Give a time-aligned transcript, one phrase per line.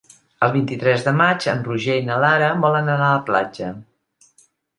[0.45, 3.71] El vint-i-tres de maig en Roger i na Lara volen anar a la platja.